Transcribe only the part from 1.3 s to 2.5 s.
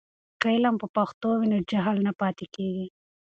وي نو جهل نه پاتې